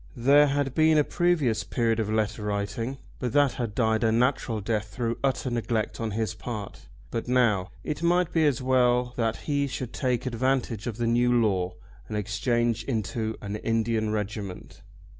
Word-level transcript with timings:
There 0.17 0.47
had 0.47 0.73
been 0.73 0.97
a 0.97 1.03
previous 1.03 1.63
period 1.63 1.99
of 1.99 2.09
letter 2.09 2.41
writing, 2.41 2.97
but 3.19 3.33
that 3.33 3.51
had 3.51 3.75
died 3.75 4.03
a 4.03 4.11
natural 4.11 4.59
death 4.59 4.87
through 4.87 5.19
utter 5.23 5.51
neglect 5.51 6.01
on 6.01 6.09
his 6.09 6.33
part. 6.33 6.87
But 7.11 7.27
now. 7.27 7.69
It 7.83 8.01
might 8.01 8.31
be 8.33 8.47
as 8.47 8.63
well 8.63 9.13
that 9.15 9.35
he 9.45 9.67
should 9.67 9.93
take 9.93 10.25
advantage 10.25 10.87
of 10.87 10.97
the 10.97 11.05
new 11.05 11.31
law 11.39 11.75
and 12.07 12.17
exchange 12.17 12.83
into 12.85 13.37
an 13.43 13.57
Indian 13.57 14.09
regiment. 14.11 14.81